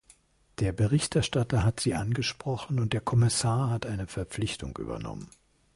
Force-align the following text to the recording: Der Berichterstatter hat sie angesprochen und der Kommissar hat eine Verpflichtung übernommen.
Der 0.61 0.71
Berichterstatter 0.71 1.61
hat 1.63 1.79
sie 1.79 1.93
angesprochen 1.93 2.79
und 2.79 2.93
der 2.93 3.01
Kommissar 3.01 3.69
hat 3.69 3.85
eine 3.85 4.07
Verpflichtung 4.07 4.75
übernommen. 4.77 5.29